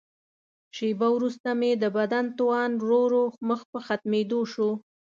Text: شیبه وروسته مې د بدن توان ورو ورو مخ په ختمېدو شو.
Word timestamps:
شیبه 0.75 1.07
وروسته 1.13 1.49
مې 1.59 1.71
د 1.83 1.85
بدن 1.97 2.25
توان 2.37 2.71
ورو 2.77 3.01
ورو 3.05 3.23
مخ 3.47 3.61
په 3.71 3.79
ختمېدو 3.85 4.39
شو. 4.53 4.69